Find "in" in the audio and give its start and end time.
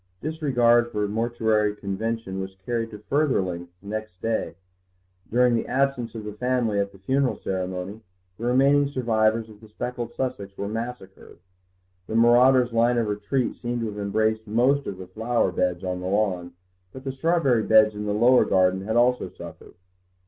17.93-18.07